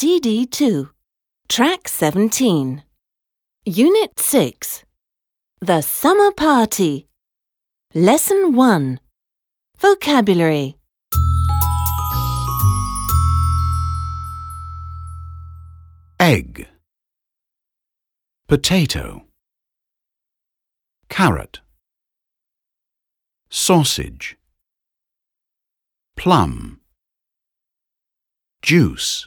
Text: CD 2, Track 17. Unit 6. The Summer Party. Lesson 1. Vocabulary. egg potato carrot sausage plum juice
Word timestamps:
CD 0.00 0.46
2, 0.46 0.90
Track 1.48 1.88
17. 1.88 2.84
Unit 3.64 4.20
6. 4.20 4.84
The 5.60 5.80
Summer 5.80 6.30
Party. 6.30 7.08
Lesson 7.96 8.54
1. 8.54 9.00
Vocabulary. 9.76 10.76
egg 16.20 16.68
potato 18.46 19.24
carrot 21.08 21.58
sausage 23.50 24.36
plum 26.16 26.78
juice 28.62 29.26